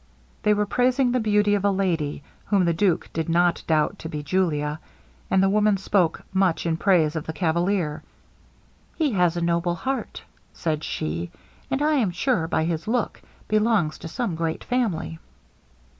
They 0.41 0.55
were 0.55 0.65
praising 0.65 1.11
the 1.11 1.19
beauty 1.19 1.53
of 1.53 1.63
a 1.63 1.69
lady, 1.69 2.23
whom 2.45 2.65
the 2.65 2.73
duke 2.73 3.11
did 3.13 3.29
not 3.29 3.61
doubt 3.67 3.99
to 3.99 4.09
be 4.09 4.23
Julia, 4.23 4.79
and 5.29 5.43
the 5.43 5.47
woman 5.49 5.77
spoke 5.77 6.23
much 6.33 6.65
in 6.65 6.75
praise 6.77 7.15
of 7.15 7.27
the 7.27 7.33
cavalier. 7.33 8.01
'He 8.95 9.11
has 9.11 9.37
a 9.37 9.41
noble 9.41 9.75
heart,' 9.75 10.23
said 10.53 10.83
she; 10.83 11.29
'and 11.69 11.83
I 11.83 11.97
am 11.97 12.09
sure, 12.09 12.47
by 12.47 12.63
his 12.63 12.87
look, 12.87 13.21
belongs 13.47 13.99
to 13.99 14.07
some 14.07 14.33
great 14.33 14.63
family.' 14.63 15.19